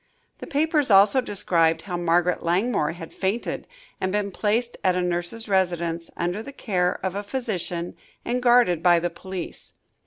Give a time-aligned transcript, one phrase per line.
[0.39, 3.67] The papers also described how Margaret Langmore had fainted
[3.99, 8.81] and been placed at a nurse's residence, under the care of a physician and guarded
[8.81, 9.73] by the police.